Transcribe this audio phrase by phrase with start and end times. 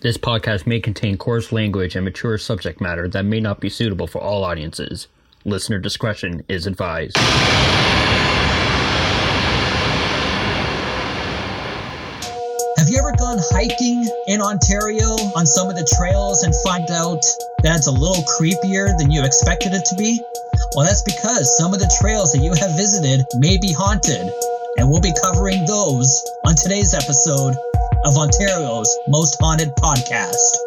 [0.00, 4.06] This podcast may contain coarse language and mature subject matter that may not be suitable
[4.06, 5.08] for all audiences.
[5.44, 7.16] Listener discretion is advised.
[7.16, 7.26] Have
[12.88, 17.24] you ever gone hiking in Ontario on some of the trails and find out
[17.64, 20.22] that it's a little creepier than you expected it to be?
[20.76, 24.30] Well, that's because some of the trails that you have visited may be haunted,
[24.76, 27.56] and we'll be covering those on today's episode
[28.04, 30.58] of Ontario's Most Haunted Podcast.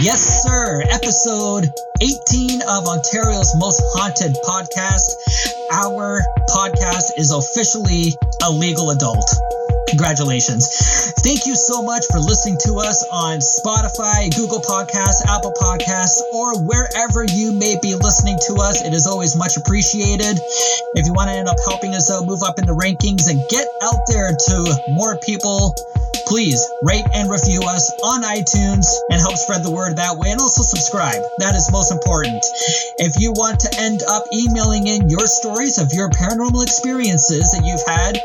[0.00, 0.53] Yes, sir.
[1.04, 1.68] Episode
[2.00, 5.04] 18 of Ontario's Most Haunted Podcast.
[5.70, 9.28] Our podcast is officially a legal adult.
[9.90, 10.64] Congratulations.
[11.20, 16.56] Thank you so much for listening to us on Spotify, Google Podcasts, Apple Podcasts, or
[16.64, 18.80] wherever you may be listening to us.
[18.80, 20.40] It is always much appreciated.
[20.96, 23.44] If you want to end up helping us out, move up in the rankings and
[23.50, 24.56] get out there to
[24.96, 25.76] more people
[26.26, 30.30] please rate and review us on iTunes and help spread the word that way.
[30.30, 31.22] And also subscribe.
[31.38, 32.44] That is most important.
[32.98, 37.64] If you want to end up emailing in your stories of your paranormal experiences that
[37.64, 38.16] you've had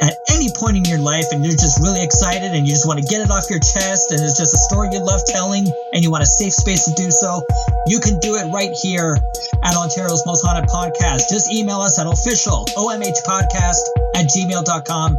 [0.00, 3.00] at any point in your life and you're just really excited and you just want
[3.00, 6.04] to get it off your chest and it's just a story you love telling and
[6.04, 7.42] you want a safe space to do so,
[7.86, 9.18] you can do it right here
[9.64, 11.28] at Ontario's Most Haunted Podcast.
[11.28, 13.82] Just email us at official omhpodcast
[14.14, 15.18] at gmail.com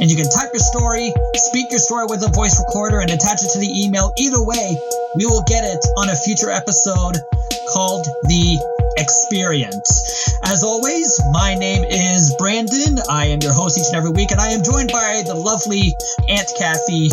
[0.00, 3.44] and you can type your story, speak your story with a voice recorder, and attach
[3.44, 4.12] it to the email.
[4.16, 4.76] Either way,
[5.14, 7.16] we will get it on a future episode
[7.72, 10.28] called The Experience.
[10.42, 12.98] As always, my name is Brandon.
[13.08, 15.94] I am your host each and every week, and I am joined by the lovely
[16.28, 17.10] Aunt Kathy.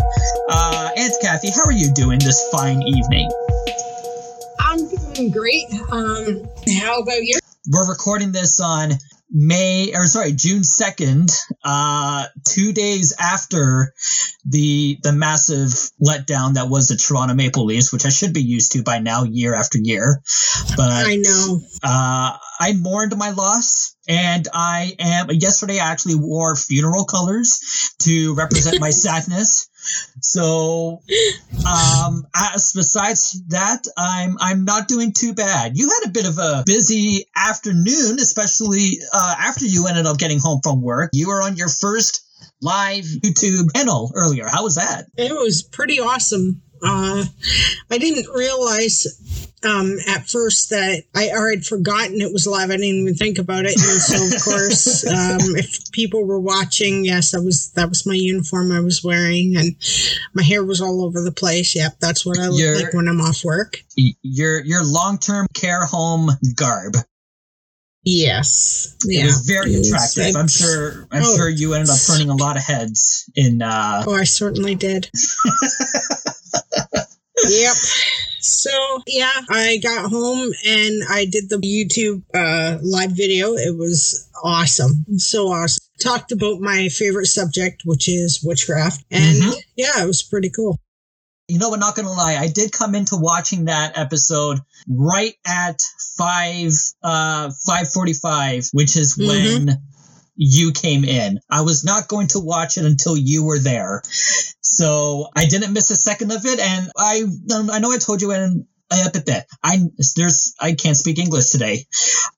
[0.49, 3.29] Uh, Aunt Kathy, how are you doing this fine evening?
[4.59, 5.65] I'm doing great.
[5.91, 6.47] Um,
[6.81, 7.39] how about you?
[7.69, 8.91] We're recording this on
[9.29, 11.29] May or sorry, June second,
[11.63, 13.93] uh, two days after
[14.45, 15.71] the the massive
[16.01, 19.23] letdown that was the Toronto Maple Leafs, which I should be used to by now,
[19.23, 20.21] year after year.
[20.75, 21.59] But I know.
[21.83, 23.95] Uh, I mourned my loss.
[24.07, 27.59] And I am, yesterday I actually wore funeral colors
[28.03, 29.67] to represent my sadness.
[30.21, 31.01] So,
[31.65, 35.77] um, as, besides that, I'm I'm not doing too bad.
[35.77, 40.39] You had a bit of a busy afternoon, especially uh, after you ended up getting
[40.39, 41.11] home from work.
[41.13, 42.25] You were on your first
[42.61, 44.47] live YouTube channel earlier.
[44.47, 45.05] How was that?
[45.17, 46.61] It was pretty awesome.
[46.83, 47.25] Uh,
[47.89, 49.05] I didn't realize
[49.63, 52.69] um, at first that I already forgotten it was live.
[52.69, 57.03] I didn't even think about it, and so of course, um, if people were watching,
[57.05, 59.75] yes, that was that was my uniform I was wearing, and
[60.33, 61.75] my hair was all over the place.
[61.75, 63.83] Yep, that's what I look Your- like when I'm off work.
[64.21, 66.93] Your your long term care home garb.
[68.09, 70.35] Yes, yeah, It was very It attractive.
[70.37, 71.07] I'm sure.
[71.11, 71.35] I'm Oh.
[71.35, 73.61] sure you ended up turning a lot of heads in.
[73.61, 75.09] uh Oh, I certainly did.
[77.49, 77.75] yep.
[78.39, 78.69] So
[79.07, 83.53] yeah, I got home and I did the YouTube uh, live video.
[83.55, 85.83] It was awesome, so awesome.
[86.01, 89.55] Talked about my favorite subject, which is witchcraft, and Mhm.
[89.75, 90.79] yeah, it was pretty cool.
[91.47, 91.79] You know what?
[91.79, 95.81] Not gonna lie, I did come into watching that episode right at
[96.17, 96.71] five
[97.03, 99.27] uh five forty five, which is Mhm.
[99.27, 99.81] when
[100.35, 101.39] you came in.
[101.49, 104.03] I was not going to watch it until you were there,
[104.77, 106.59] so I didn't miss a second of it.
[106.59, 107.23] And I
[107.55, 109.79] um, I know I told you in but that I
[110.15, 111.87] there's I can't speak English today.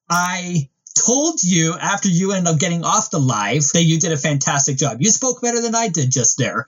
[0.10, 0.70] I
[1.06, 4.78] told you after you ended up getting off the live that you did a fantastic
[4.78, 4.98] job.
[5.00, 6.66] You spoke better than I did just there.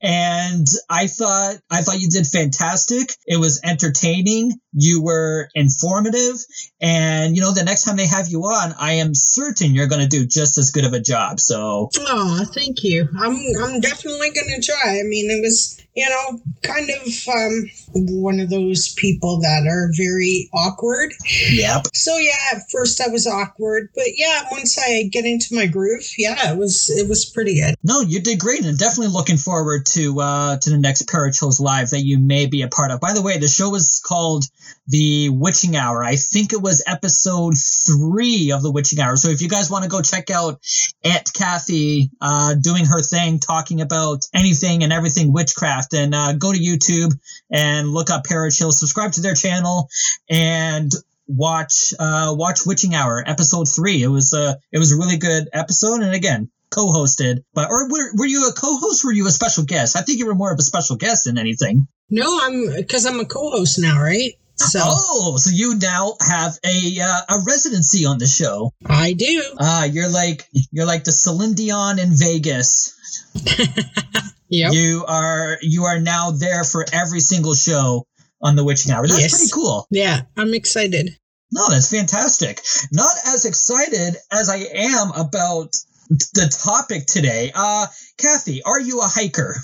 [0.00, 3.12] And I thought I thought you did fantastic.
[3.26, 4.52] It was entertaining.
[4.72, 6.36] You were informative.
[6.80, 10.08] And you know, the next time they have you on, I am certain you're gonna
[10.08, 11.40] do just as good of a job.
[11.40, 13.08] So Oh, thank you.
[13.18, 15.00] I'm I'm definitely gonna try.
[15.00, 19.90] I mean, it was you know kind of um, one of those people that are
[19.96, 21.12] very awkward.
[21.50, 21.88] Yep.
[21.94, 26.04] So yeah, at first I was awkward, but yeah, once I get into my groove,
[26.16, 27.74] yeah, it was it was pretty good.
[27.82, 31.90] No, you did great, and definitely looking forward to uh, to the next Parachills Live
[31.90, 33.00] that you may be a part of.
[33.00, 34.44] By the way, the show was called
[34.86, 36.02] The Witching Hour.
[36.02, 39.16] I think it was episode three of The Witching Hour.
[39.16, 40.60] So if you guys want to go check out
[41.04, 46.52] Aunt Kathy uh, doing her thing, talking about anything and everything witchcraft, then uh, go
[46.52, 47.12] to YouTube
[47.50, 49.88] and look up Parachill, subscribe to their channel,
[50.28, 50.90] and
[51.26, 54.02] watch uh, watch Witching Hour episode three.
[54.02, 57.44] It was uh, it was a really good episode, and again co-hosted.
[57.54, 59.04] But or were, were you a co-host?
[59.04, 59.96] Or were you a special guest?
[59.96, 61.86] I think you were more of a special guest than anything.
[62.10, 64.32] No, I'm because I'm a co-host now, right?
[64.56, 68.72] So Oh, so you now have a uh, a residency on the show.
[68.86, 69.42] I do.
[69.58, 72.94] Uh, you're like you're like the Celine Dion in Vegas.
[74.52, 74.72] Yep.
[74.74, 78.06] You are you are now there for every single show
[78.42, 79.06] on the Witching Hour.
[79.06, 79.30] That's Yes.
[79.38, 79.86] pretty cool.
[79.90, 81.16] Yeah, I'm excited.
[81.50, 82.60] No, that's fantastic.
[82.92, 85.72] Not as excited as I am about
[86.08, 87.50] the topic today.
[87.54, 87.86] Uh,
[88.18, 89.56] Kathy, are you a hiker?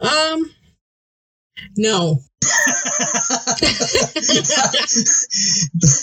[0.00, 0.50] Um,
[1.76, 2.20] no.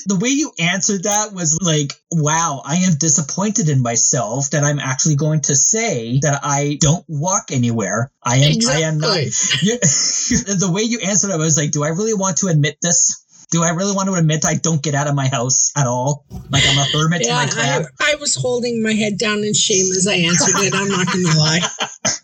[0.06, 4.80] the way you answered that was like, wow, I am disappointed in myself that I'm
[4.80, 8.12] actually going to say that I don't walk anywhere.
[8.24, 9.18] I am, I am not.
[9.18, 12.78] You- the way you answered it, I was like, do I really want to admit
[12.82, 13.26] this?
[13.52, 16.26] Do I really want to admit I don't get out of my house at all?
[16.52, 18.14] Like I'm a hermit in Yeah, my I.
[18.14, 20.76] I was holding my head down in shame as I answered it.
[20.76, 21.62] I'm not going to lie.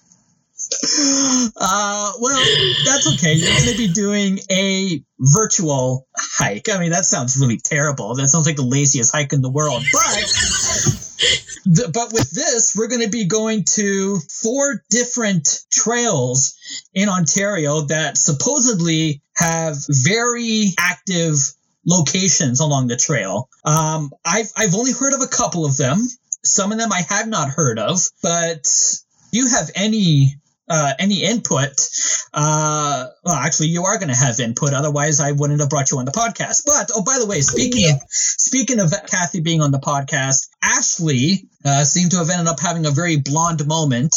[1.56, 2.46] Uh, well,
[2.86, 3.34] that's okay.
[3.34, 6.70] You're going to be doing a virtual hike.
[6.70, 8.16] I mean, that sounds really terrible.
[8.16, 9.84] That sounds like the laziest hike in the world.
[11.66, 16.56] But, but with this, we're going to be going to four different trails
[16.94, 21.36] in Ontario that supposedly have very active
[21.86, 23.50] locations along the trail.
[23.64, 26.00] Um, I've I've only heard of a couple of them.
[26.44, 28.68] Some of them I have not heard of, but
[29.32, 30.36] do you have any
[30.70, 31.70] uh, any input?
[32.34, 34.74] Uh, well, actually, you are going to have input.
[34.74, 36.64] Otherwise, I wouldn't have brought you on the podcast.
[36.66, 37.94] But oh, by the way, speaking Yeah.
[37.96, 42.60] of speaking of Kathy being on the podcast, Ashley uh, seemed to have ended up
[42.60, 44.16] having a very blonde moment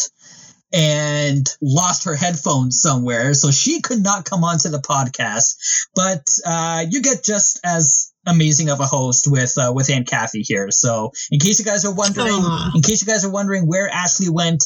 [0.73, 5.89] and lost her headphones somewhere, so she could not come onto the podcast.
[5.95, 10.43] But uh, you get just as amazing of a host with uh, with Aunt Kathy
[10.43, 10.71] here.
[10.71, 12.73] So in case you guys are wondering, Aw.
[12.75, 14.65] in case you guys are wondering where Ashley went,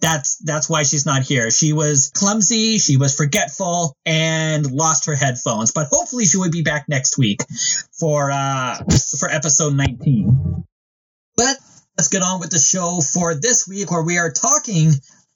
[0.00, 1.50] that's that's why she's not here.
[1.50, 5.72] She was clumsy, she was forgetful, and lost her headphones.
[5.72, 7.40] But hopefully she will be back next week
[7.98, 8.76] for uh
[9.18, 10.64] for episode 19.
[11.36, 11.56] But
[11.96, 14.92] let's get on with the show for this week, where we are talking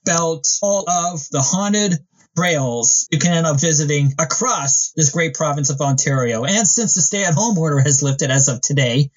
[0.07, 1.95] about all of the haunted
[2.37, 6.45] trails you can end up visiting across this great province of Ontario.
[6.45, 9.11] And since the stay-at-home order has lifted as of today,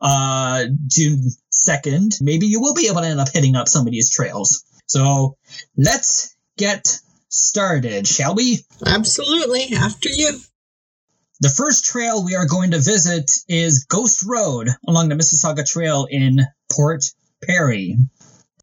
[0.00, 3.92] uh, June 2nd, maybe you will be able to end up hitting up some of
[3.92, 4.64] these trails.
[4.90, 5.36] So
[5.76, 6.98] let's get
[7.28, 8.58] started, shall we?
[8.84, 9.76] Absolutely.
[9.76, 10.40] After you.
[11.38, 16.08] The first trail we are going to visit is Ghost Road along the Mississauga Trail
[16.10, 16.40] in
[16.72, 17.04] Port
[17.40, 17.98] Perry.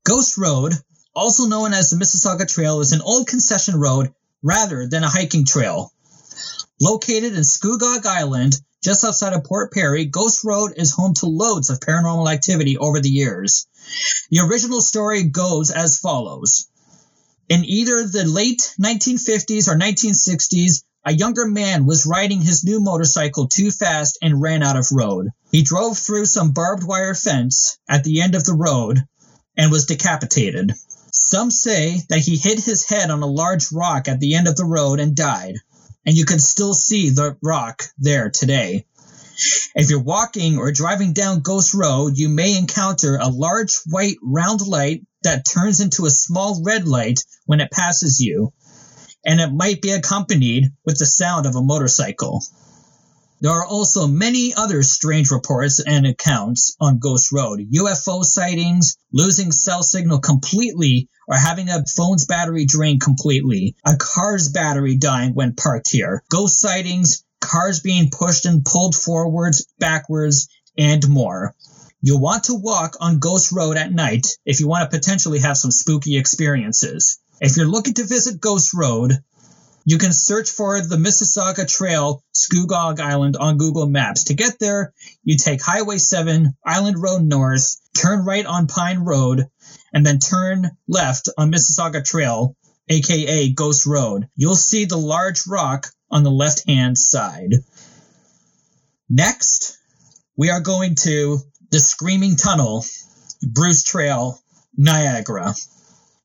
[0.03, 0.73] Ghost Road,
[1.15, 4.13] also known as the Mississauga Trail, is an old concession road
[4.43, 5.93] rather than a hiking trail.
[6.81, 11.69] Located in Scugog Island, just outside of Port Perry, Ghost Road is home to loads
[11.69, 13.67] of paranormal activity over the years.
[14.29, 16.67] The original story goes as follows.
[17.49, 23.47] In either the late 1950s or 1960s, a younger man was riding his new motorcycle
[23.47, 25.29] too fast and ran out of road.
[25.51, 29.05] He drove through some barbed wire fence at the end of the road
[29.55, 30.73] and was decapitated.
[31.13, 34.57] Some say that he hit his head on a large rock at the end of
[34.57, 35.55] the road and died,
[36.07, 38.85] and you can still see the rock there today.
[39.75, 44.65] If you're walking or driving down Ghost Road, you may encounter a large white round
[44.65, 48.53] light that turns into a small red light when it passes you,
[49.25, 52.41] and it might be accompanied with the sound of a motorcycle.
[53.41, 57.59] There are also many other strange reports and accounts on Ghost Road.
[57.59, 64.49] UFO sightings, losing cell signal completely, or having a phone's battery drain completely, a car's
[64.49, 71.07] battery dying when parked here, ghost sightings, cars being pushed and pulled forwards, backwards, and
[71.07, 71.53] more.
[72.01, 75.57] You'll want to walk on Ghost Road at night if you want to potentially have
[75.57, 77.19] some spooky experiences.
[77.41, 79.13] If you're looking to visit Ghost Road,
[79.83, 84.25] you can search for the Mississauga Trail, Scugog Island on Google Maps.
[84.25, 84.93] To get there,
[85.23, 89.47] you take Highway 7, Island Road North, turn right on Pine Road,
[89.93, 92.55] and then turn left on Mississauga Trail,
[92.89, 94.27] aka Ghost Road.
[94.35, 97.53] You'll see the large rock on the left hand side.
[99.09, 99.77] Next,
[100.35, 101.39] we are going to
[101.71, 102.85] the Screaming Tunnel,
[103.41, 104.39] Bruce Trail,
[104.75, 105.53] Niagara.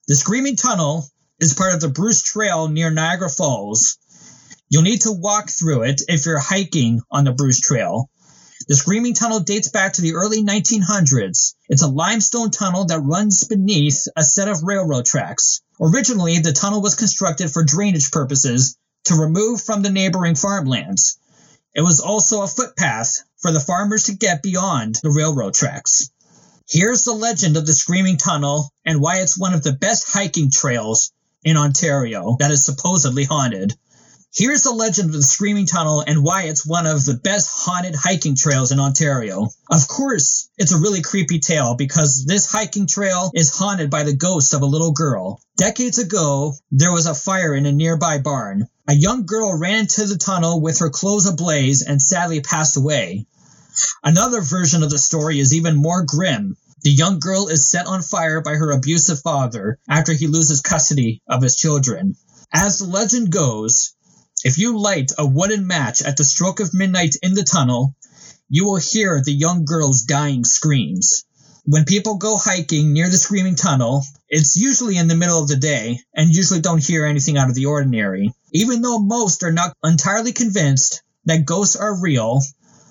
[0.09, 1.07] The Screaming Tunnel
[1.41, 3.99] is part of the Bruce Trail near Niagara Falls.
[4.69, 8.09] You'll need to walk through it if you're hiking on the Bruce Trail.
[8.69, 11.55] The Screaming Tunnel dates back to the early 1900s.
[11.69, 15.61] It's a limestone tunnel that runs beneath a set of railroad tracks.
[15.81, 21.19] Originally, the tunnel was constructed for drainage purposes to remove from the neighboring farmlands.
[21.75, 26.11] It was also a footpath for the farmers to get beyond the railroad tracks.
[26.69, 30.51] Here's the legend of the Screaming Tunnel and why it's one of the best hiking
[30.51, 31.11] trails
[31.43, 33.75] in Ontario that is supposedly haunted.
[34.35, 37.95] Here's the legend of the Screaming Tunnel and why it's one of the best haunted
[37.95, 39.51] hiking trails in Ontario.
[39.71, 44.17] Of course, it's a really creepy tale because this hiking trail is haunted by the
[44.17, 45.43] ghost of a little girl.
[45.59, 48.69] Decades ago, there was a fire in a nearby barn.
[48.89, 53.27] A young girl ran into the tunnel with her clothes ablaze and sadly passed away.
[54.03, 56.57] Another version of the story is even more grim.
[56.81, 61.21] The young girl is set on fire by her abusive father after he loses custody
[61.29, 62.17] of his children.
[62.51, 63.93] As the legend goes,
[64.45, 67.95] if you light a wooden match at the stroke of midnight in the tunnel,
[68.49, 71.25] you will hear the young girl's dying screams.
[71.65, 75.55] When people go hiking near the Screaming Tunnel, it's usually in the middle of the
[75.55, 78.35] day and usually don't hear anything out of the ordinary.
[78.53, 82.43] Even though most are not entirely convinced that ghosts are real,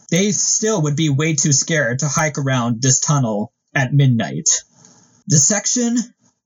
[0.09, 4.47] they still would be way too scared to hike around this tunnel at midnight.
[5.27, 5.97] The section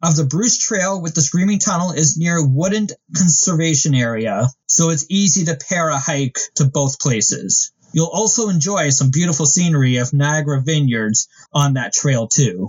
[0.01, 5.05] of the Bruce Trail with the Screaming Tunnel is near Woodland Conservation Area, so it's
[5.07, 7.71] easy to pair a hike to both places.
[7.93, 12.67] You'll also enjoy some beautiful scenery of Niagara Vineyards on that trail too.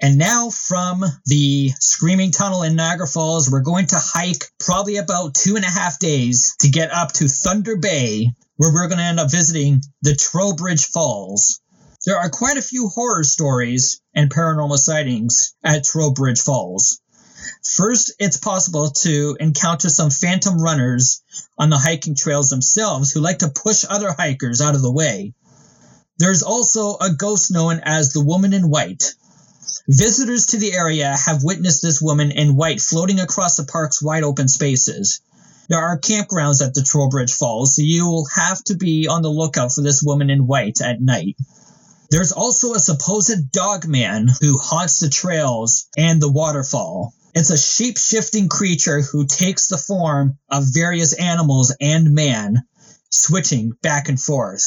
[0.00, 5.34] And now from the Screaming Tunnel in Niagara Falls, we're going to hike probably about
[5.34, 9.04] two and a half days to get up to Thunder Bay, where we're going to
[9.04, 11.60] end up visiting the Trowbridge Falls.
[12.06, 17.02] There are quite a few horror stories and paranormal sightings at Trowbridge Falls.
[17.76, 21.22] First, it's possible to encounter some phantom runners
[21.58, 25.34] on the hiking trails themselves who like to push other hikers out of the way.
[26.18, 29.14] There's also a ghost known as the Woman in White.
[29.88, 34.22] Visitors to the area have witnessed this woman in white floating across the park's wide
[34.22, 35.20] open spaces.
[35.68, 39.30] There are campgrounds at the Trowbridge Falls, so you will have to be on the
[39.30, 41.36] lookout for this woman in white at night.
[42.14, 47.12] There's also a supposed dog man who haunts the trails and the waterfall.
[47.34, 52.62] It's a shape shifting creature who takes the form of various animals and man,
[53.10, 54.62] switching back and forth.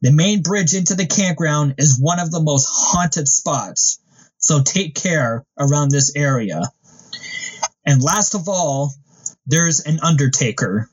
[0.00, 4.00] The main bridge into the campground is one of the most haunted spots,
[4.38, 6.62] so take care around this area.
[7.86, 8.92] And last of all,
[9.46, 10.90] there's an Undertaker.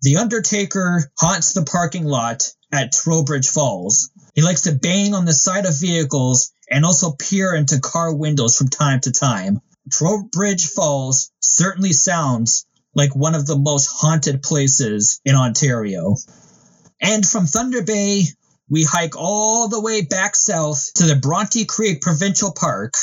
[0.00, 4.10] The Undertaker haunts the parking lot at Trowbridge Falls.
[4.34, 8.56] He likes to bang on the side of vehicles and also peer into car windows
[8.56, 9.60] from time to time.
[9.90, 16.16] Trowbridge Falls certainly sounds like one of the most haunted places in Ontario.
[17.00, 18.26] And from Thunder Bay,
[18.68, 22.94] we hike all the way back south to the Bronte Creek Provincial Park.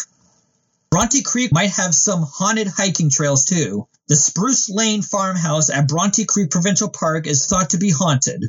[0.89, 3.87] Bronte Creek might have some haunted hiking trails too.
[4.07, 8.43] The Spruce Lane farmhouse at Bronte Creek Provincial Park is thought to be haunted.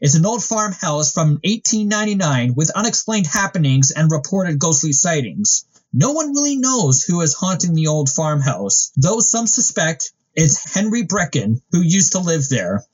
[0.00, 5.64] It's an old farmhouse from 1899 with unexplained happenings and reported ghostly sightings.
[5.92, 11.04] No one really knows who is haunting the old farmhouse, though some suspect it's Henry
[11.04, 12.84] Brecken, who used to live there.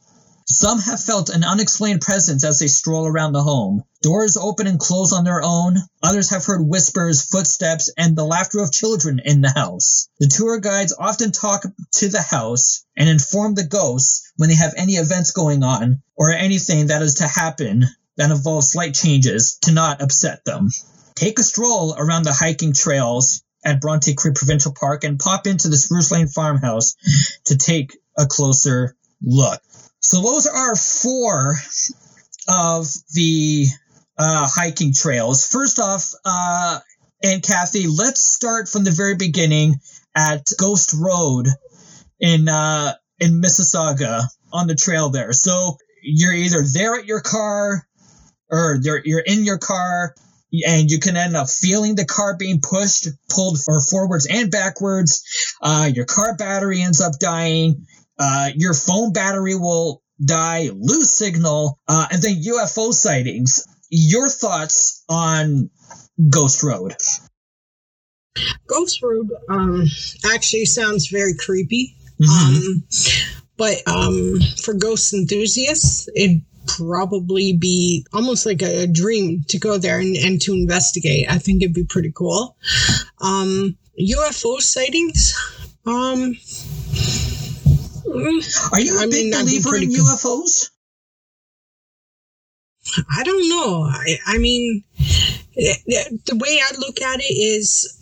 [0.49, 3.83] Some have felt an unexplained presence as they stroll around the home.
[4.01, 5.77] Doors open and close on their own.
[6.05, 10.09] Others have heard whispers, footsteps, and the laughter of children in the house.
[10.21, 14.75] The tour guides often talk to the house and inform the ghosts when they have
[14.77, 17.85] any events going on or anything that is to happen
[18.17, 20.71] that involves slight changes to not upset them.
[21.17, 25.69] Take a stroll around the hiking trails at Bronte Creek Provincial Park and pop into
[25.69, 26.95] the Spruce Lane Farmhouse
[27.47, 29.61] to take a closer look.
[30.07, 31.57] So those are four
[32.47, 33.67] of the
[34.17, 35.49] uh, hiking trails.
[35.49, 36.79] First off, uh,
[37.25, 39.81] and Kathy, let's start from the very beginning
[40.15, 41.49] at Ghost Road
[42.21, 44.23] in uh, in Mississauga
[44.53, 45.33] on the trail there.
[45.33, 47.85] So you're either there at your car
[48.49, 50.15] or you're, you're in your car
[50.69, 55.25] and you can end up feeling the car being pushed, pulled or forwards and backwards.
[55.61, 57.87] Uh, your car battery ends up dying.
[58.19, 63.67] Uh, your phone battery will die, lose signal, uh, and then UFO sightings.
[63.91, 65.71] Your thoughts on
[66.31, 66.95] Ghost Road?
[68.67, 69.85] Ghost Road um,
[70.33, 71.97] actually sounds very creepy.
[72.21, 72.57] Mm-hmm.
[72.57, 72.85] Um,
[73.57, 79.99] but um, for ghost enthusiasts, it'd probably be almost like a, dream to go there
[79.99, 81.31] and, and to investigate.
[81.31, 82.57] I think it'd be pretty cool.
[83.21, 85.35] Um, UFO sightings.
[85.87, 86.37] Um,
[88.73, 90.71] are you a I big mean, believer in UFOs?
[93.17, 93.83] I don't know.
[93.83, 94.85] I, I mean,
[95.59, 97.93] eh, eh, the way I look at it is,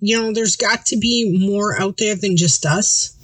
[0.00, 3.16] you know, there's got to be more out there than just us.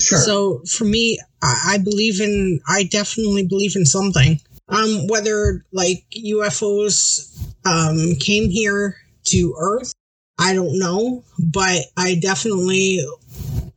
[0.00, 0.18] Sure.
[0.18, 4.40] So for me, I, I believe in, I definitely believe in something.
[4.68, 9.92] Um, whether like UFOs um, came here to Earth,
[10.38, 13.06] I don't know, but I definitely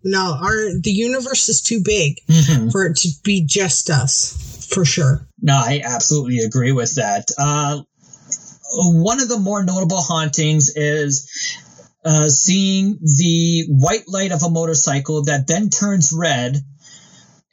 [0.07, 0.37] no.
[0.41, 2.71] Our the universe is too big Mhm.
[2.71, 5.27] for it to be just us, for sure.
[5.41, 7.29] No, I absolutely agree with that.
[7.37, 7.81] Uh,
[8.73, 11.29] one of the more notable hauntings is
[12.03, 16.57] uh, seeing the white light of a motorcycle that then turns red,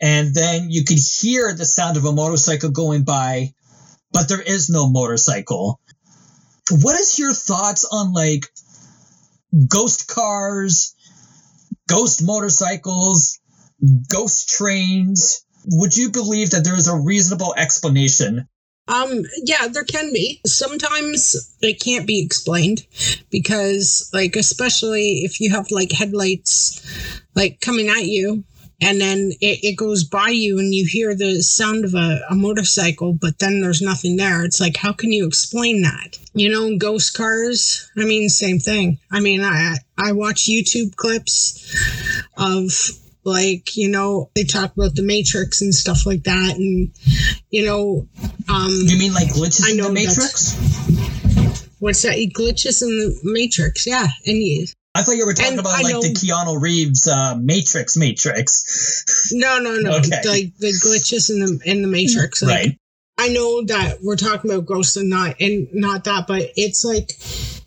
[0.00, 3.52] and then you could hear the sound of a motorcycle going by,
[4.12, 5.80] but there is no motorcycle.
[6.70, 8.46] What is your thoughts on like
[9.68, 10.94] ghost cars,
[11.88, 13.38] ghost motorcycles,
[14.09, 15.45] ghost trains?
[15.67, 18.47] Would you believe that there is a reasonable explanation
[18.87, 20.41] Um, yeah, there can be.
[20.47, 22.87] Sometimes it can't be explained
[23.31, 26.83] because, like, especially if you have like headlights
[27.35, 28.45] like coming at you
[28.85, 32.35] and then it, it goes by you and you hear the sound of a, a
[32.35, 34.45] motorcycle, but then there's nothing there.
[34.45, 36.19] It's like, how can you explain that?
[36.35, 37.91] You know, ghost cars.
[37.97, 38.99] I mean, same thing.
[39.11, 41.75] I mean, I I watch YouTube clips
[42.37, 42.71] of
[43.25, 46.91] like you know they talk about the matrix and stuff like that and
[47.50, 48.07] you know
[48.49, 50.55] um You mean like glitches I in the Matrix?
[51.79, 55.60] what's that glitches in the matrix yeah and you I thought you were talking And
[55.60, 59.30] about I like know- the Keanu Reeves uh, Matrix Matrix.
[59.32, 60.10] no no no Okay.
[60.28, 62.78] like the glitches in the in the matrix like, right.
[63.18, 67.10] i know that we're talking about ghosts and not and not that but it's like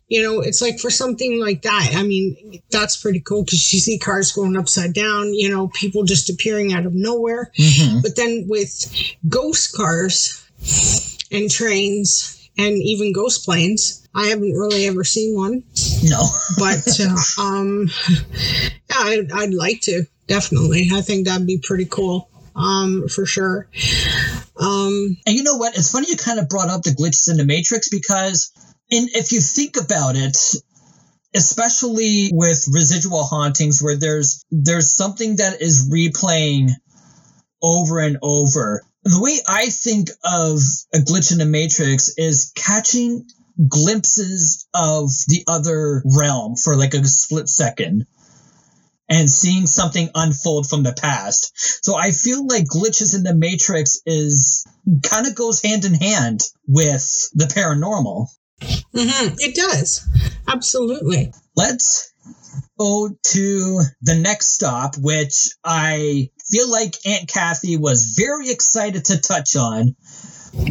[0.07, 3.79] you know it's like for something like that i mean that's pretty cool because you
[3.79, 8.01] see cars going upside down you know people just appearing out of nowhere Mhm.
[8.01, 8.71] But then with
[9.27, 10.43] ghost cars
[11.31, 15.63] and trains and even ghost planes, I haven't really ever seen one.
[16.03, 16.25] No.
[16.57, 20.89] But uh, um, yeah, I'd, I'd like to definitely.
[20.93, 22.29] I think that'd be pretty cool.
[22.55, 23.69] Um, for sure.
[24.59, 25.77] Um, And you know what?
[25.77, 28.51] It's funny you kind of brought up the glitches in the Matrix because,
[28.89, 30.35] in if you think about it,
[31.35, 36.71] especially with residual hauntings, where there's there's something that is replaying
[37.61, 38.83] over and over.
[39.07, 40.59] The way I think of
[40.93, 43.25] a glitch in the Matrix is catching
[43.65, 48.05] glimpses of the other realm for like a split second
[49.07, 51.53] and seeing something unfold from the past.
[51.85, 54.67] So I feel like glitches in the Matrix is
[55.03, 58.27] kind of goes hand in hand with the paranormal.
[58.61, 60.05] mhm, it does.
[60.49, 61.31] Absolutely.
[61.55, 62.11] Let's
[62.77, 69.17] go to the next stop, which I feel like Aunt Kathy was very excited to
[69.19, 69.95] touch on,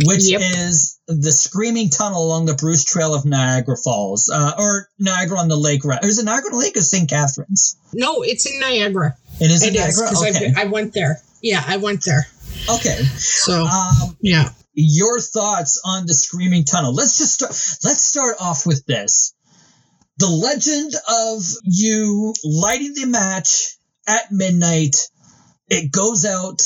[0.05, 0.41] which Yep.
[0.43, 5.49] is the Screaming Tunnel along the Bruce Trail of Niagara Falls, uh, or Niagara on
[5.49, 5.83] the Lake.
[6.03, 7.09] Is it Niagara on the Lake or St.
[7.09, 7.77] Catharines?
[7.93, 9.17] No, it's in Niagara.
[9.41, 10.09] It is in It Niagara.
[10.29, 10.53] okay.
[10.57, 11.21] I, I went there.
[11.43, 12.27] Yeah, I went there.
[12.71, 12.97] okay.
[13.19, 14.49] So Um, yeah.
[14.75, 17.51] your thoughts on the screaming tunnel let's just start
[17.85, 19.35] let's start off with this
[20.19, 24.97] the legend of you lighting the match at midnight
[25.69, 26.61] it goes out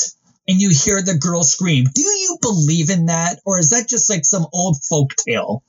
[0.47, 1.85] and you hear the girl scream.
[1.93, 3.39] Do you believe in that?
[3.45, 5.63] Or is that just like some old folk tale?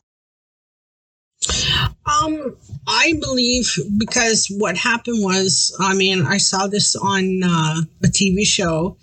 [2.05, 8.07] Um, I believe because what happened was, I mean, I saw this on uh, a
[8.07, 8.97] TV show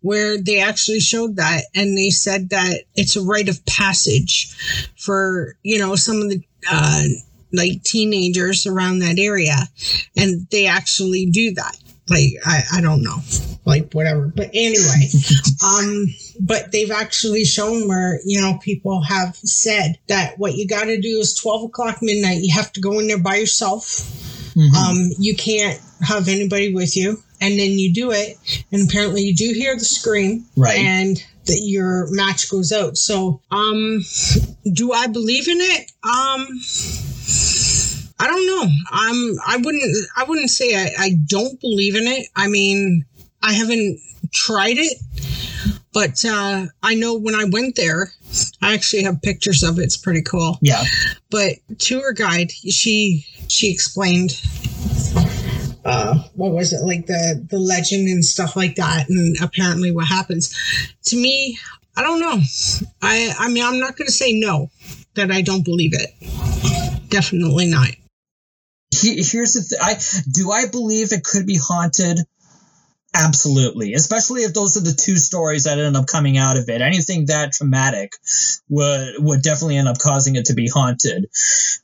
[0.00, 4.54] where they actually showed that, and they said that it's a rite of passage
[4.98, 7.04] for you know some of the uh,
[7.52, 9.56] like teenagers around that area,
[10.16, 11.76] and they actually do that.
[12.08, 13.18] Like I, I don't know,
[13.64, 14.26] like whatever.
[14.34, 15.08] But anyway,
[15.64, 16.06] um,
[16.40, 21.00] but they've actually shown where you know people have said that what you got to
[21.00, 22.42] do is 12 o'clock midnight.
[22.42, 23.84] You have to go in there by yourself.
[24.54, 24.74] Mhm.
[24.74, 27.22] um, you can't have anybody with you.
[27.40, 28.38] And then you do it
[28.70, 30.78] and apparently you do hear the scream right.
[30.78, 32.96] and that your match goes out.
[32.96, 34.00] So um
[34.72, 35.90] do i believe in it?
[36.04, 36.46] Um
[38.22, 42.28] i don't know um i wouldn't i wouldn't say i, I don't believe in it
[42.36, 43.04] i mean
[43.42, 43.98] i haven't
[44.32, 44.98] tried it
[45.92, 48.12] but uh, I know when I went there,
[48.62, 49.82] I actually have pictures of it.
[49.82, 50.58] It's pretty cool.
[50.62, 50.84] yeah
[51.30, 54.40] But tour guide, she she explained
[55.84, 60.06] uh, what was it like the the legend and stuff like that, and apparently what
[60.06, 60.54] happens.
[61.04, 61.58] To me,
[61.96, 62.40] I don't know.
[63.02, 64.70] I I mean, I'm not going to say no
[65.14, 67.10] that I don't believe it.
[67.10, 67.90] Definitely not.
[68.92, 69.98] He- here's the thing i
[70.30, 72.18] do i believe it could be haunted
[73.14, 76.80] Absolutely, especially if those are the two stories that end up coming out of it.
[76.80, 78.12] Anything that traumatic
[78.70, 81.26] would would definitely end up causing it to be haunted.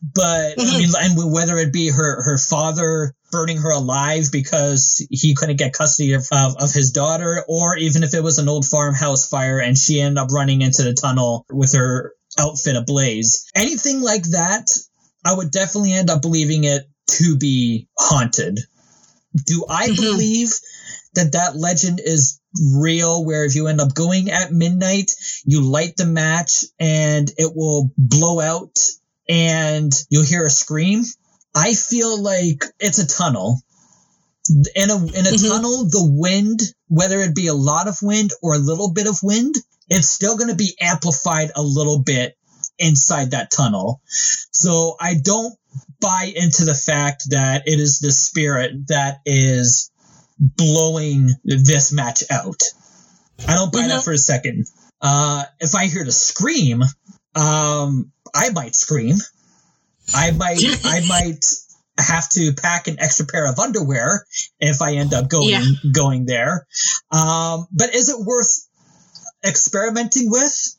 [0.01, 0.61] But mm-hmm.
[0.61, 5.59] I mean, and whether it be her her father burning her alive because he couldn't
[5.59, 9.29] get custody of, of, of his daughter, or even if it was an old farmhouse
[9.29, 14.23] fire and she ended up running into the tunnel with her outfit ablaze, anything like
[14.31, 14.71] that,
[15.27, 18.59] I would definitely end up believing it to be haunted.
[19.47, 20.03] Do I mm-hmm.
[20.03, 20.51] believe
[21.15, 22.41] that that legend is
[22.75, 25.13] real where if you end up going at midnight,
[25.45, 28.79] you light the match and it will blow out
[29.29, 31.03] and you'll hear a scream.
[31.55, 33.61] I feel like it's a tunnel.
[34.49, 35.49] In a in a mm-hmm.
[35.49, 39.19] tunnel, the wind, whether it be a lot of wind or a little bit of
[39.23, 39.55] wind,
[39.91, 42.38] it's still going to be amplified a little bit
[42.79, 44.01] inside that tunnel.
[44.51, 45.55] So I don't
[46.01, 49.91] buy into the fact that it is the spirit that is
[50.39, 52.63] blowing this match out.
[53.47, 53.89] I don't buy mm-hmm.
[53.89, 54.67] that for a second.
[55.01, 56.83] Uh, if I hear the scream,
[57.35, 59.17] um, I might scream.
[60.15, 61.45] I might, I might
[61.99, 64.25] have to pack an extra pair of underwear
[64.61, 65.65] if I end up going, yeah.
[65.93, 66.67] going there.
[67.11, 68.67] Um, but is it worth
[69.45, 70.77] experimenting with?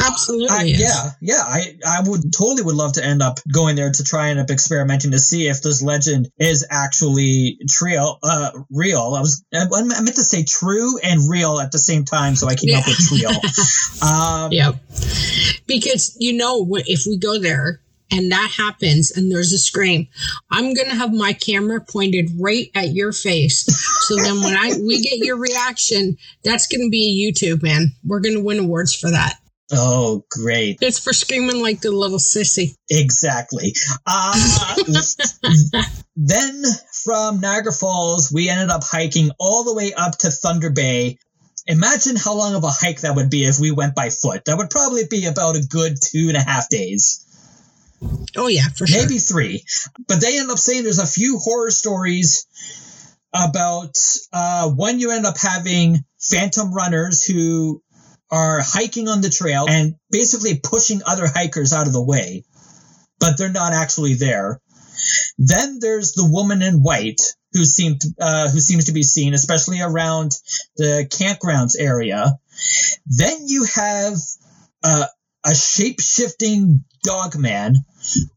[0.00, 0.48] Absolutely.
[0.50, 1.42] I, yeah, yeah.
[1.44, 4.50] I, I would totally would love to end up going there to try and up
[4.50, 8.18] experimenting to see if this legend is actually real.
[8.22, 9.14] Uh, real.
[9.16, 12.54] I was I meant to say true and real at the same time, so I
[12.54, 12.78] came yeah.
[12.78, 13.30] up with real.
[14.08, 14.76] um, yep.
[15.66, 20.08] Because you know, if we go there and that happens and there's a scream,
[20.50, 23.66] I'm gonna have my camera pointed right at your face.
[24.06, 27.92] So then when I we get your reaction, that's gonna be a YouTube man.
[28.04, 29.36] We're gonna win awards for that.
[29.72, 30.78] Oh, great.
[30.80, 32.74] It's for screaming like the little sissy.
[32.90, 33.72] Exactly.
[34.04, 34.76] Uh,
[36.16, 36.62] then
[37.04, 41.18] from Niagara Falls, we ended up hiking all the way up to Thunder Bay.
[41.66, 44.44] Imagine how long of a hike that would be if we went by foot.
[44.46, 47.26] That would probably be about a good two and a half days.
[48.36, 49.02] Oh, yeah, for sure.
[49.02, 49.62] Maybe three.
[50.08, 52.46] But they end up saying there's a few horror stories
[53.32, 53.96] about
[54.32, 57.82] uh, one you end up having phantom runners who
[58.30, 62.44] are hiking on the trail and basically pushing other hikers out of the way,
[63.18, 64.60] but they're not actually there.
[65.38, 67.20] Then there's the woman in white
[67.52, 70.32] who seemed uh, who seems to be seen, especially around
[70.76, 72.38] the campgrounds area.
[73.06, 74.14] Then you have
[74.84, 75.06] uh,
[75.44, 77.74] a shape shifting dog man.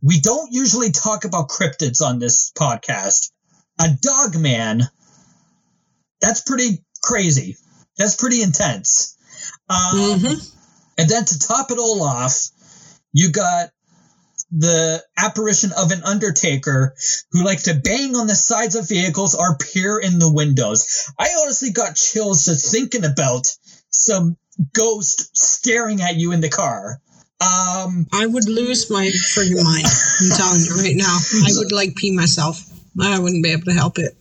[0.01, 3.31] We don't usually talk about cryptids on this podcast.
[3.79, 4.81] A dog man.
[6.21, 7.57] That's pretty crazy.
[7.97, 9.17] That's pretty intense.
[9.73, 10.57] Um, mm-hmm.
[10.97, 12.49] And then to top it all off,
[13.11, 13.69] you got
[14.51, 16.95] the apparition of an undertaker
[17.31, 21.11] who likes to bang on the sides of vehicles or peer in the windows.
[21.17, 23.47] I honestly got chills just thinking about
[23.89, 24.37] some
[24.73, 26.99] ghost staring at you in the car.
[27.41, 29.85] Um, I would lose my friggin' mind.
[29.85, 31.17] I'm telling you right now.
[31.45, 32.63] I would like pee myself.
[33.01, 34.15] I wouldn't be able to help it.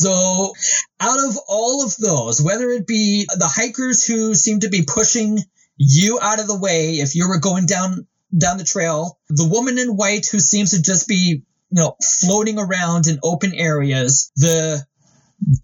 [0.00, 0.54] So,
[0.98, 5.38] out of all of those, whether it be the hikers who seem to be pushing
[5.76, 9.76] you out of the way if you were going down down the trail, the woman
[9.76, 14.82] in white who seems to just be, you know, floating around in open areas, the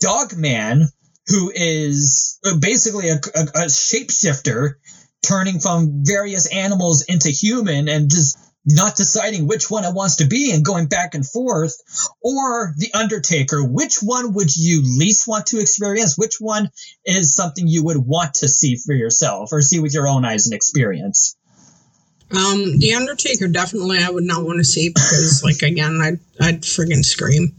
[0.00, 0.86] dog man
[1.28, 4.74] who is basically a, a, a shapeshifter
[5.26, 10.26] turning from various animals into human and just not deciding which one it wants to
[10.26, 11.76] be and going back and forth,
[12.20, 16.18] or The Undertaker, which one would you least want to experience?
[16.18, 16.70] Which one
[17.04, 20.46] is something you would want to see for yourself or see with your own eyes
[20.46, 21.36] and experience?
[22.32, 26.62] Um, The Undertaker definitely I would not want to see because, like, again, I'd, I'd
[26.62, 27.54] friggin' scream.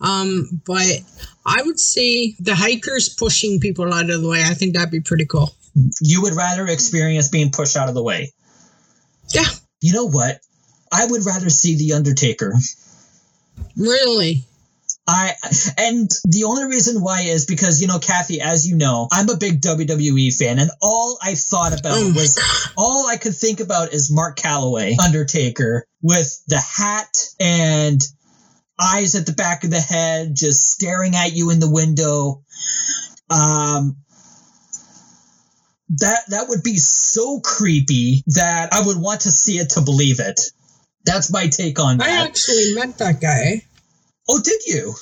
[0.00, 1.00] Um, but
[1.44, 4.42] I would see the hikers pushing people out of the way.
[4.42, 5.54] I think that'd be pretty cool.
[6.00, 8.32] You would rather experience being pushed out of the way?
[9.34, 9.44] Yeah.
[9.82, 10.40] You know what?
[10.92, 12.54] I would rather see The Undertaker.
[13.76, 14.44] Really?
[15.08, 15.34] I
[15.78, 19.36] and the only reason why is because you know Kathy, as you know, I'm a
[19.36, 22.40] big WWE fan, and all I thought about oh was
[22.76, 28.00] all I could think about is Mark Calaway, Undertaker, with the hat and
[28.80, 32.42] eyes at the back of the head, just staring at you in the window.
[33.30, 33.96] Um,
[35.88, 40.18] that that would be so creepy that I would want to see it to believe
[40.18, 40.40] it.
[41.06, 42.06] That's my take on that.
[42.08, 43.62] I actually met that guy.
[44.28, 44.94] Oh, did you?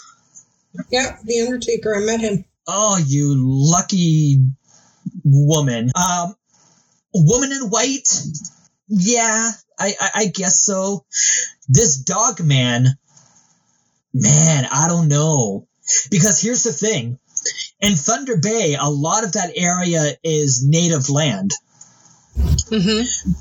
[0.90, 1.96] Yeah, The Undertaker.
[1.96, 2.44] I met him.
[2.68, 4.44] Oh, you lucky
[5.24, 5.90] woman.
[5.96, 6.34] Um,
[7.14, 8.08] woman in white.
[8.88, 11.04] Yeah, I, I, I guess so.
[11.68, 12.86] This dog man,
[14.12, 15.66] man, I don't know.
[16.10, 17.18] because here's the thing
[17.80, 21.50] in Thunder Bay, a lot of that area is native land.
[22.36, 23.32] Mm-hmm.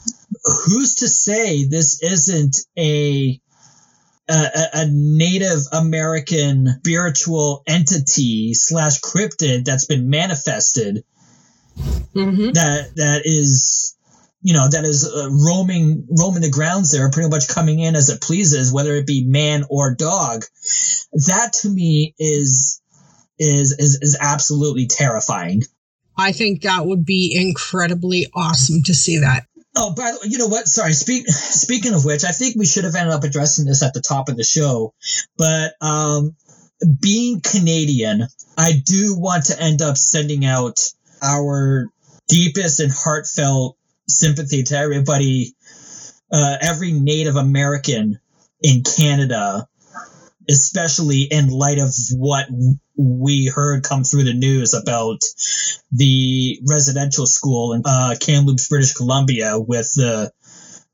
[0.44, 3.40] Who's to say this isn't a
[4.30, 11.04] a, a Native American spiritual entity slash cryptid that's been manifested
[12.16, 12.52] Mm-hmm.
[12.52, 13.98] that that is
[14.44, 18.10] you know that is uh, roaming roaming the grounds there pretty much coming in as
[18.10, 20.44] it pleases whether it be man or dog
[21.14, 22.82] that to me is
[23.40, 25.64] is is, is absolutely terrifying
[26.16, 29.48] I think that would be incredibly awesome to see that.
[29.76, 30.68] Oh by the way you know what?
[30.68, 33.94] Sorry speak, speaking of which i think we should have ended up addressing this at
[33.94, 34.94] the top of the show
[35.38, 36.36] but um
[37.02, 40.80] being canadian i do want to end up sending out
[41.24, 41.88] our
[42.28, 45.56] deepest and heartfelt sympathy to everybody,
[46.32, 48.20] uh, every Native American
[48.62, 49.68] in Canada,
[50.50, 52.48] especially in light of what
[52.98, 55.22] we heard come through the news about
[55.96, 60.32] the residential school in uh, Kamloops, British Columbia, with the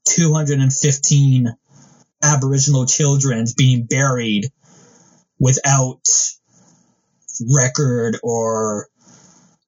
[0.10, 1.56] 215
[2.22, 4.52] Aboriginal children being buried
[5.40, 6.02] without
[7.56, 8.88] record or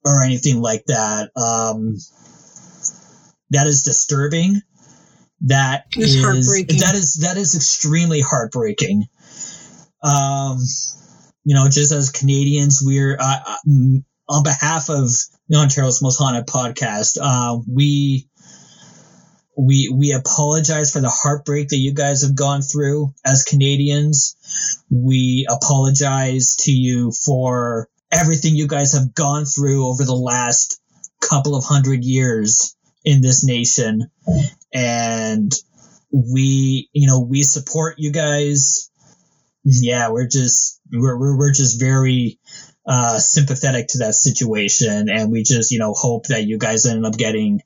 [0.04, 1.30] or anything like that.
[1.38, 1.96] Um,
[3.52, 4.62] that is disturbing.
[5.42, 6.80] That It's is- heartbreaking.
[6.82, 9.06] that is that is extremely heartbreaking.
[10.04, 10.60] Um,
[11.44, 13.56] you know, just as Canadians, we're uh, uh,
[14.32, 15.10] on behalf of
[15.50, 17.18] the Ontario's Most Haunted podcast.
[17.22, 18.30] Uh, we
[19.58, 24.38] we we apologize for the heartbreak that you guys have gone through as Canadians.
[24.90, 30.82] We apologize to you for everything you guys have gone through over the last
[31.20, 34.10] couple of hundred years in this nation.
[34.74, 35.52] And
[36.12, 38.90] we, you know, we support you guys.
[39.64, 42.40] Yeah, we're just, we're, we're, we're just very,
[42.86, 45.10] uh, sympathetic to that situation.
[45.10, 47.62] And we just, you know, hope that you guys end up getting,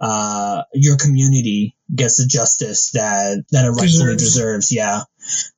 [0.00, 4.72] uh, your community gets the justice that, that it rightfully Deserves.
[4.72, 5.02] Yeah.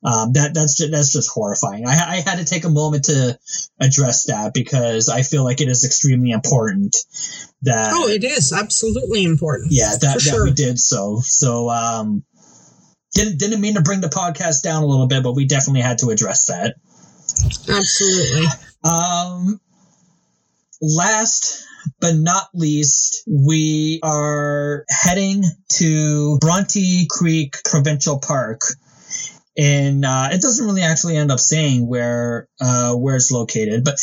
[0.02, 1.86] Um, that, that's just, that's just horrifying.
[1.86, 3.38] I, I had to take a moment to
[3.78, 6.96] address that because I feel like it is extremely important
[7.62, 9.72] that, Oh, it is absolutely important.
[9.72, 10.44] yeah, that, that sure.
[10.44, 11.20] we did so.
[11.22, 12.24] So, um,
[13.14, 15.98] didn't, didn't mean to bring the podcast down a little bit, but we definitely had
[15.98, 16.76] to address that.
[17.68, 18.46] Absolutely.
[18.84, 19.60] Um,
[20.80, 21.64] last
[22.00, 28.60] but not least, we are heading to Bronte Creek Provincial Park.
[29.56, 33.98] And uh, it doesn't really actually end up saying where uh, where it's located, but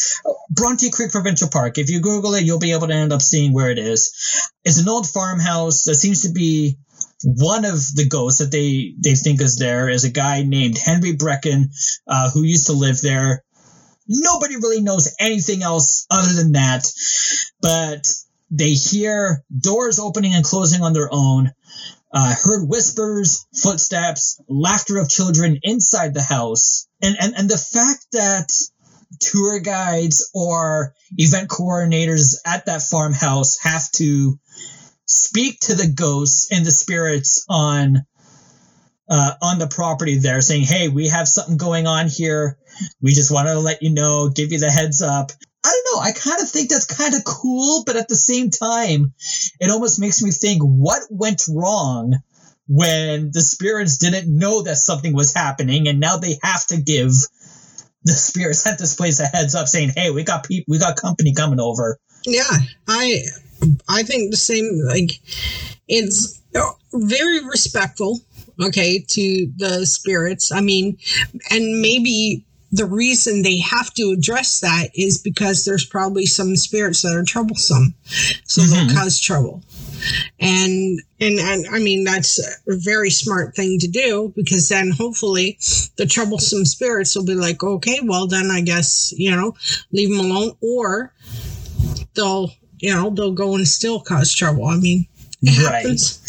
[0.49, 1.77] Bronte Creek Provincial Park.
[1.77, 4.51] If you Google it, you'll be able to end up seeing where it is.
[4.65, 6.77] It's an old farmhouse that seems to be
[7.23, 11.15] one of the ghosts that they they think is there is a guy named Henry
[11.15, 11.69] Brecken
[12.05, 13.44] uh, who used to live there
[14.07, 16.85] nobody really knows anything else other than that.
[17.61, 18.07] But
[18.51, 21.51] they hear doors opening and closing on their own,
[22.13, 26.87] uh, heard whispers, footsteps, laughter of children inside the house.
[27.01, 28.49] And, and, and the fact that
[29.19, 34.39] tour guides or event coordinators at that farmhouse have to
[35.05, 38.05] speak to the ghosts and the spirits on
[39.09, 42.57] uh, on the property there saying, Hey, we have something going on here.
[43.01, 45.31] We just wanted to let you know, give you the heads up.
[45.63, 46.01] I don't know.
[46.01, 49.13] I kind of think that's kind of cool, but at the same time,
[49.59, 52.19] it almost makes me think what went wrong
[52.67, 57.11] when the spirits didn't know that something was happening and now they have to give
[58.03, 60.97] the spirits at this place a heads up saying, Hey, we got people, we got
[60.97, 61.99] company coming over.
[62.25, 63.21] Yeah, I
[63.87, 64.69] I think the same.
[64.85, 65.19] Like
[65.87, 66.41] it's
[66.93, 68.19] very respectful.
[68.63, 70.51] Okay, to the spirits.
[70.51, 70.97] I mean,
[71.51, 77.01] and maybe the reason they have to address that is because there's probably some spirits
[77.03, 77.93] that are troublesome,
[78.45, 78.69] so Mhm.
[78.87, 79.63] they'll cause trouble.
[80.39, 85.57] And, and and I mean that's a very smart thing to do because then hopefully
[85.95, 89.55] the troublesome spirits will be like, okay, well then I guess you know
[89.93, 91.13] leave them alone, or
[92.13, 94.65] they'll you know they'll go and still cause trouble.
[94.65, 95.07] I mean,
[95.41, 95.75] it Right.
[95.83, 96.19] happens.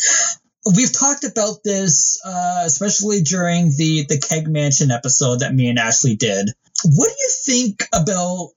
[0.75, 5.79] We've talked about this, uh, especially during the the keg mansion episode that me and
[5.79, 6.51] Ashley did.
[6.85, 8.51] What do you think about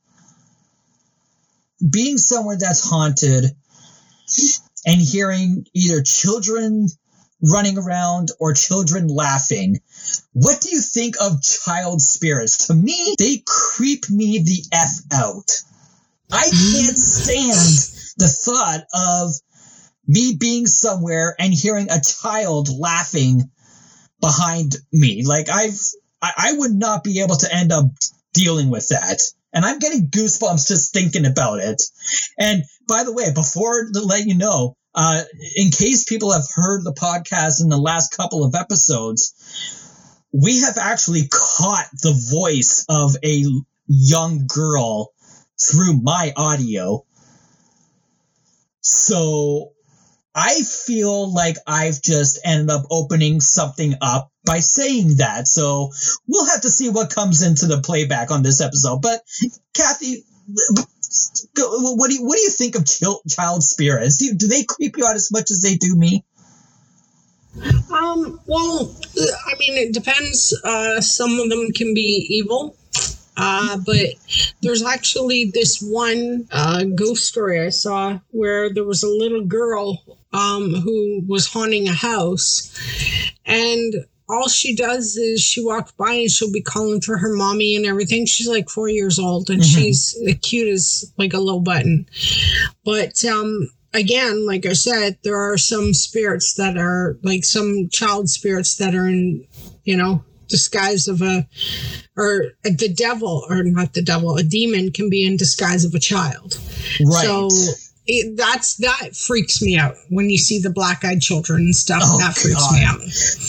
[1.88, 3.46] being somewhere that's haunted
[4.86, 6.88] and hearing either children
[7.42, 9.80] running around or children laughing?
[10.34, 12.68] What do you think of child spirits?
[12.68, 15.50] To me, they creep me the f out.
[16.32, 19.32] I can't stand the thought of
[20.10, 23.52] me being somewhere and hearing a child laughing
[24.20, 25.24] behind me.
[25.24, 25.80] Like I've,
[26.20, 27.86] I, I would not be able to end up
[28.34, 29.22] dealing with that.
[29.54, 31.84] And I'm getting goosebumps just thinking about it.
[32.40, 35.22] And by the way, before to let you know, uh,
[35.56, 40.80] in case people have heard the podcast in the last couple of episodes, we have
[40.80, 43.44] actually caught the voice of a
[43.86, 45.14] young girl
[45.62, 47.06] through my audio.
[48.82, 49.74] So
[50.36, 55.48] I feel like I've just ended up opening something up by saying that.
[55.48, 55.92] So
[56.28, 59.02] we'll have to see what comes into the playback on this episode.
[59.02, 59.22] But
[59.74, 60.24] Kathy,
[61.56, 62.86] what do you what do you think of
[63.28, 64.18] child spirits?
[64.18, 66.24] Do, do they creep you out as much as they do me?
[67.92, 68.40] Um.
[68.46, 68.96] Well,
[69.48, 70.58] I mean, it depends.
[70.64, 72.76] Uh, some of them can be evil.
[73.36, 73.96] Uh, but
[74.62, 80.04] there's actually this one uh, ghost story I saw where there was a little girl
[80.34, 82.76] um, who was haunting a house,
[83.46, 83.94] and
[84.30, 87.86] all she does is she walks by and she'll be calling for her mommy and
[87.86, 88.26] everything.
[88.26, 89.80] She's like four years old and mm-hmm.
[89.82, 92.08] she's cute as like a low button.
[92.86, 98.30] But um, again, like I said, there are some spirits that are like some child
[98.30, 99.48] spirits that are in,
[99.84, 101.48] you know, disguise of a,
[102.16, 106.00] or the devil, or not the devil, a demon can be in disguise of a
[106.00, 106.60] child.
[107.00, 107.26] Right.
[107.26, 107.50] So
[108.12, 112.02] it, that's that freaks me out when you see the black-eyed children and stuff.
[112.04, 112.74] Oh, that freaks God.
[112.74, 113.00] me out.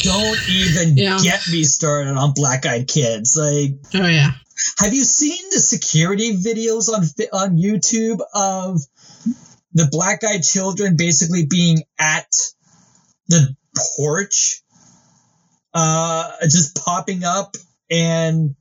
[0.02, 1.18] Don't even yeah.
[1.22, 3.36] get me started on black-eyed kids.
[3.36, 4.32] Like, oh yeah.
[4.78, 8.80] Have you seen the security videos on on YouTube of
[9.72, 12.30] the black-eyed children basically being at
[13.28, 13.56] the
[13.96, 14.60] porch,
[15.72, 17.56] uh, just popping up
[17.90, 18.56] and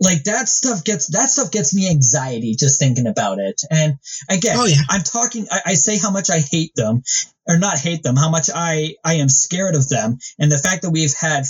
[0.00, 3.60] like that stuff gets that stuff gets me anxiety just thinking about it.
[3.70, 4.80] And again, oh, yeah.
[4.88, 5.46] I'm talking.
[5.50, 7.02] I, I, say how much I hate them,
[7.46, 8.16] or not hate them.
[8.16, 11.44] How much I I am scared of them, and the fact that we've had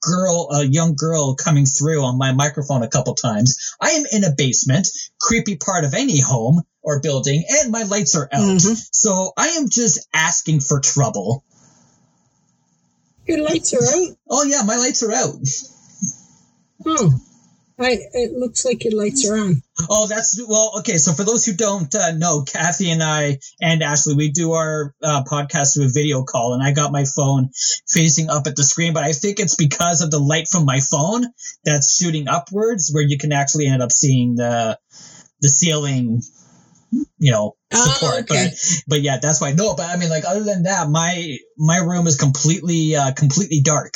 [0.00, 3.74] girl a young girl coming through on my microphone a couple times.
[3.80, 4.88] I am in a basement,
[5.20, 8.40] creepy part of any home or building, and my lights are out.
[8.40, 8.74] Mm-hmm.
[8.90, 11.44] So I am just asking for trouble.
[13.26, 14.16] Your lights are out.
[14.30, 15.36] Oh yeah, my lights are out.
[16.84, 17.16] Hmm.
[17.78, 19.62] I, it looks like your lights are on.
[19.88, 20.74] Oh, that's well.
[20.80, 24.52] Okay, so for those who don't uh, know, Kathy and I and Ashley, we do
[24.52, 27.50] our uh, podcast through a video call, and I got my phone
[27.88, 30.80] facing up at the screen, but I think it's because of the light from my
[30.80, 31.26] phone
[31.64, 34.78] that's shooting upwards, where you can actually end up seeing the
[35.40, 36.22] the ceiling.
[37.18, 38.50] You know, oh, support, oh, okay.
[38.50, 39.52] but but yeah, that's why.
[39.52, 43.62] No, but I mean, like other than that, my my room is completely uh, completely
[43.62, 43.94] dark.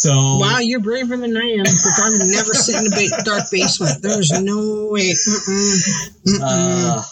[0.00, 3.50] So wow, you're braver than I am because I've never sit in a ba- dark
[3.50, 4.00] basement.
[4.00, 5.10] There's no way.
[5.10, 5.78] Mm-mm.
[6.24, 6.40] Mm-mm.
[6.40, 7.02] Uh,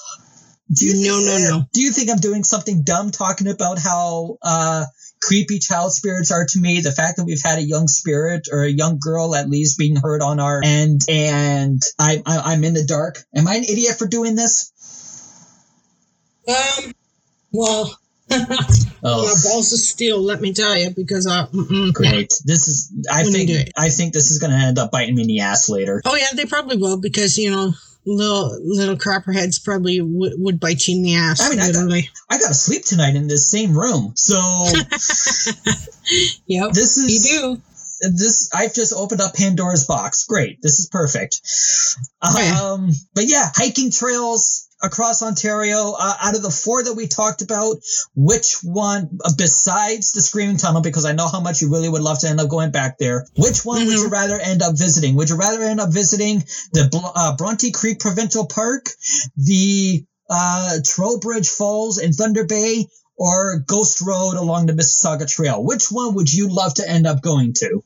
[0.72, 1.64] do you no, no, no.
[1.72, 4.84] Do you think I'm doing something dumb talking about how uh,
[5.20, 6.80] creepy child spirits are to me?
[6.80, 9.96] The fact that we've had a young spirit or a young girl at least being
[9.96, 13.18] heard on our end, and I, I, I'm in the dark.
[13.34, 14.70] Am I an idiot for doing this?
[16.48, 16.92] Um.
[17.50, 17.98] Well,
[18.30, 18.94] oh.
[19.02, 21.92] My balls of steel, let me tell you, because I mm-mm.
[21.92, 22.32] great.
[22.44, 25.28] This is I think I think this is going to end up biting me in
[25.28, 26.02] the ass later.
[26.04, 27.72] Oh yeah, they probably will because you know
[28.04, 31.40] little little crapperheads probably w- would bite you in the ass.
[31.40, 31.90] I mean, I got,
[32.30, 34.36] I got to sleep tonight in this same room, so
[36.46, 37.62] yep, this is you do
[38.00, 40.24] this I've just opened up Pandora's box.
[40.24, 40.60] Great.
[40.62, 41.40] This is perfect.
[42.22, 42.60] Oh, yeah.
[42.62, 45.94] Um but yeah, hiking trails across Ontario.
[45.98, 47.76] Uh, out of the four that we talked about,
[48.14, 52.02] which one uh, besides the Screaming Tunnel because I know how much you really would
[52.02, 53.26] love to end up going back there.
[53.36, 53.86] Which one mm-hmm.
[53.86, 54.12] would you mm-hmm.
[54.12, 55.16] rather end up visiting?
[55.16, 56.38] Would you rather end up visiting
[56.72, 58.88] the uh, Bronte Creek Provincial Park,
[59.36, 62.86] the uh, Trowbridge Falls in Thunder Bay,
[63.18, 65.62] or Ghost Road along the Mississauga Trail?
[65.62, 67.82] Which one would you love to end up going to?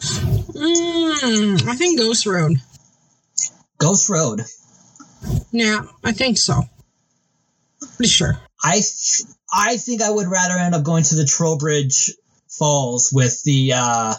[0.00, 2.56] Mm, I think Ghost Road.
[3.78, 4.42] Ghost Road.
[5.50, 6.62] Yeah, I think so.
[7.96, 8.38] Pretty sure.
[8.62, 8.80] I
[9.52, 12.14] I think I would rather end up going to the Trowbridge
[12.48, 14.14] Falls with the uh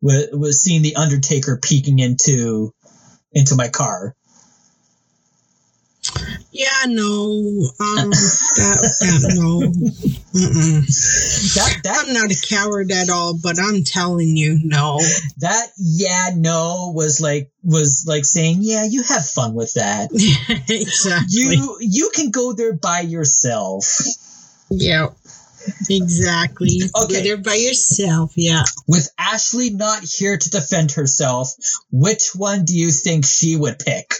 [0.00, 2.72] with, with seeing the Undertaker peeking into
[3.32, 4.14] into my car.
[6.50, 9.60] Yeah, no, um, that, that no,
[11.54, 14.98] that, that, I'm not a coward at all, but I'm telling you, no.
[15.38, 20.10] That yeah, no was like was like saying, yeah, you have fun with that.
[20.68, 21.56] exactly.
[21.56, 23.84] You you can go there by yourself.
[24.70, 25.08] Yeah.
[25.90, 26.80] Exactly.
[26.94, 27.14] Okay.
[27.14, 28.62] Go there by yourself, yeah.
[28.86, 31.54] With Ashley not here to defend herself,
[31.90, 34.14] which one do you think she would pick?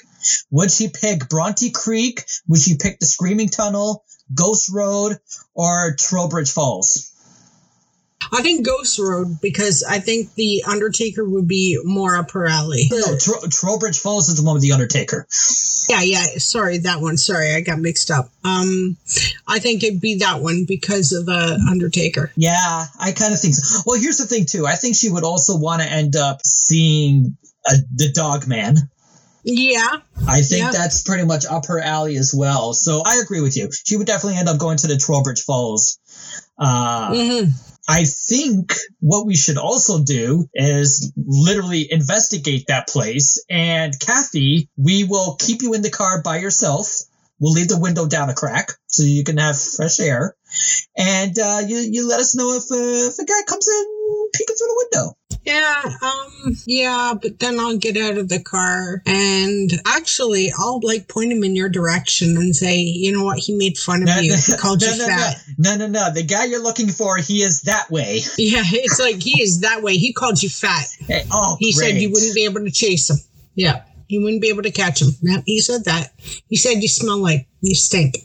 [0.50, 2.24] Would she pick Bronte Creek?
[2.48, 4.04] Would she pick the Screaming Tunnel,
[4.34, 5.18] Ghost Road,
[5.54, 7.14] or Trowbridge Falls?
[8.32, 12.88] I think Ghost Road because I think the Undertaker would be more up her alley.
[12.90, 15.26] No, Tro- Trowbridge Falls is the one with the Undertaker.
[15.88, 16.24] Yeah, yeah.
[16.36, 17.16] Sorry, that one.
[17.16, 18.30] Sorry, I got mixed up.
[18.44, 18.96] Um,
[19.46, 22.30] I think it'd be that one because of the Undertaker.
[22.36, 23.82] Yeah, I kind of think so.
[23.86, 24.66] Well, here's the thing too.
[24.66, 28.76] I think she would also want to end up seeing uh, the Dog Man.
[29.50, 30.70] Yeah, I think Yeah.
[30.72, 32.74] that's pretty much up her alley as well.
[32.74, 33.70] So I agree with you.
[33.72, 35.98] She would definitely end up going to the Trowbridge Falls.
[36.58, 37.50] Uh, hmm
[37.90, 43.42] I think what we should also do is literally investigate that place.
[43.48, 46.92] And Kathy, we will keep you in the car by yourself.
[47.40, 50.36] We'll leave the window down a crack so you can have fresh air.
[50.98, 54.56] And uh, you, you let us know if, uh, if a guy comes in peeking
[54.56, 55.17] through the window.
[55.48, 57.14] Yeah, um, yeah.
[57.20, 61.56] But then I'll get out of the car and actually, I'll like point him in
[61.56, 63.38] your direction and say, you know what?
[63.38, 64.34] He made fun of you.
[64.34, 65.36] He called no, you no, fat.
[65.58, 66.12] no, no, no, no.
[66.12, 68.20] The guy you're looking for, he is that way.
[68.36, 69.94] Yeah, it's like he is that way.
[69.96, 70.86] He called you fat.
[71.08, 73.16] Eh, Oh, He said you wouldn't be able to chase him.
[73.54, 73.82] Yeah.
[74.08, 75.08] You wouldn't be able to catch him.
[75.22, 76.12] Yep, he said that.
[76.48, 78.16] He said you smell like you stink.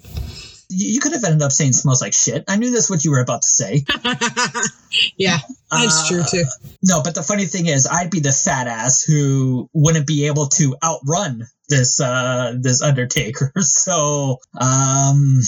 [0.76, 2.44] You could have ended up saying smells like shit.
[2.48, 3.86] I knew that's what you were about to say.
[5.18, 5.38] yeah,
[5.72, 6.46] that's Uh, true too.
[6.84, 10.48] No, but the funny thing is, I'd be the fat ass who wouldn't be able
[10.48, 13.52] to outrun this uh this Undertaker.
[13.62, 15.42] So, um,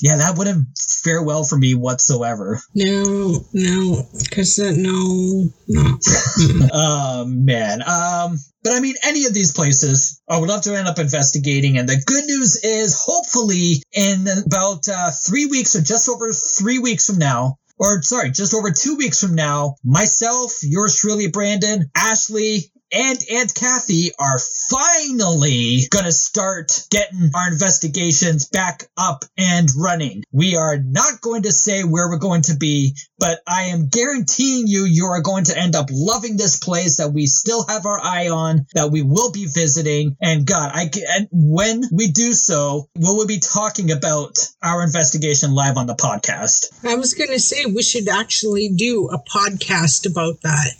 [0.00, 0.66] yeah, that wouldn't
[1.04, 2.60] fare well for me whatsoever.
[2.74, 5.98] No, no, because no, no.
[6.72, 7.82] Oh man.
[7.82, 11.78] Um, but I mean, any of these places, I would love to end up investigating.
[11.78, 16.78] And the good news is, hopefully, in about uh, three weeks or just over three
[16.78, 17.56] weeks from now.
[17.78, 23.54] Or sorry, just over two weeks from now, myself, yours truly, Brandon, Ashley, and Aunt
[23.54, 24.38] Kathy are
[24.70, 30.22] finally gonna start getting our investigations back up and running.
[30.32, 34.66] We are not going to say where we're going to be, but I am guaranteeing
[34.66, 38.00] you, you are going to end up loving this place that we still have our
[38.00, 40.16] eye on, that we will be visiting.
[40.20, 45.54] And God, I and when we do so, we will be talking about our investigation
[45.54, 46.66] live on the podcast.
[46.84, 50.74] I was going to say we should actually do a podcast about that.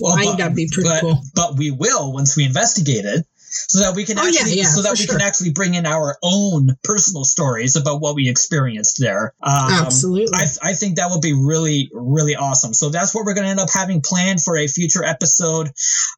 [0.00, 1.20] Well, I think that'd be pretty but, cool.
[1.34, 3.26] But we will once we investigate it.
[3.68, 5.18] So that we can Oh, yeah, actually, yeah, so that we sure.
[5.18, 9.34] can actually bring in our own personal stories about what we experienced there.
[9.42, 10.34] Um, Absolutely.
[10.34, 12.74] I, I think that would be really, really awesome.
[12.74, 15.68] So that's what we're going to end up having planned for a future episode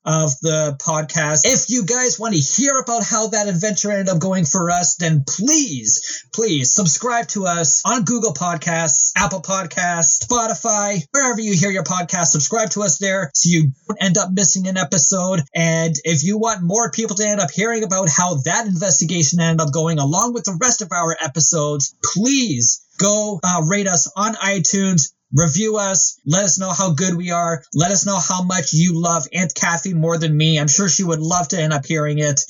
[0.05, 1.43] of the podcast.
[1.45, 4.97] If you guys want to hear about how that adventure ended up going for us,
[4.97, 11.71] then please, please subscribe to us on Google Podcasts, Apple Podcasts, Spotify, wherever you hear
[11.71, 12.27] your podcast.
[12.27, 15.41] Subscribe to us there so you don't end up missing an episode.
[15.55, 19.61] And if you want more people to end up hearing about how that investigation ended
[19.61, 24.35] up going along with the rest of our episodes, please go uh, rate us on
[24.35, 25.13] iTunes.
[25.37, 26.21] Review us.
[26.25, 27.65] Let us know how good we are.
[27.75, 30.61] Let us know how much you love Aunt Kathy more than me.
[30.61, 32.41] I'm sure she would love to end up hearing it.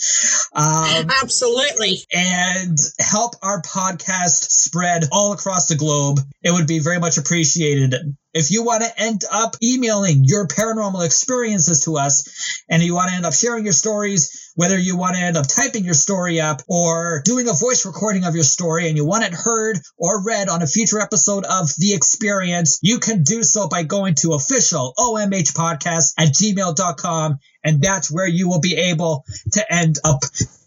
[0.53, 2.01] Um, Absolutely.
[2.13, 6.21] and help our podcast spread all across the globe.
[6.43, 7.95] It would be very much appreciated.
[8.35, 13.09] If you want to end up emailing your paranormal experiences to us and you want
[13.09, 16.41] to end up sharing your stories, whether you want to end up typing your story
[16.41, 20.25] up or doing a voice recording of your story and you want it heard or
[20.25, 24.35] read on a future episode of The Experience, you can do so by going to
[24.35, 30.21] official OMH podcast at gmail.com and that's where you will be able to end up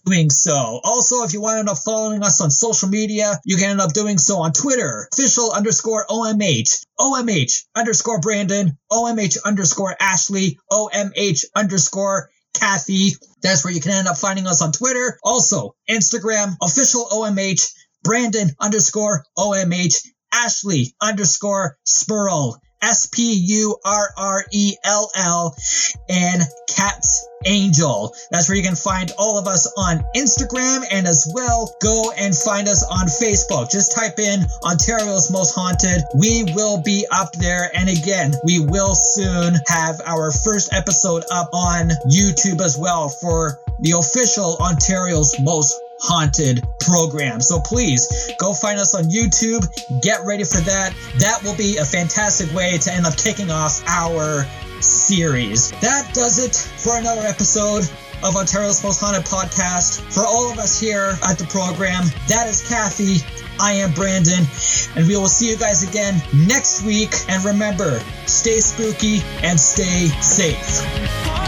[0.06, 0.80] doing so.
[0.84, 3.82] Also, if you want to end up following us on social media, you can end
[3.82, 11.46] up doing so on Twitter, official underscore OMH, OMH underscore Brandon, OMH underscore Ashley, OMH
[11.56, 13.12] underscore Kathy.
[13.42, 15.20] That's where you can end up finding us on Twitter.
[15.24, 17.72] Also, Instagram, official OMH,
[18.04, 19.96] Brandon underscore OMH,
[20.34, 25.56] Ashley underscore Spurrell, S P U R R E L L,
[26.10, 28.14] and Cat's Angel.
[28.32, 32.36] That's where you can find all of us on Instagram and as well go and
[32.36, 33.72] find us on Facebook.
[33.72, 36.04] Just type in Ontario's Most Haunted.
[36.20, 37.70] We will be up there.
[37.76, 43.60] And again, we will soon have our first episode up on YouTube as well for
[43.80, 47.42] the official Ontario's Most haunted program.
[47.42, 49.68] So please go find us on YouTube.
[50.02, 50.94] Get ready for that.
[51.20, 54.46] That will be a fantastic way to end up kicking off our
[54.82, 55.72] series.
[55.82, 57.90] That does it for another episode
[58.24, 60.02] of Ontario's Most Haunted Podcast.
[60.14, 63.18] For all of us here at the program, that is Kathy.
[63.60, 64.46] I am Brandon,
[64.96, 67.14] and we will see you guys again next week.
[67.28, 71.47] And remember, stay spooky and stay safe.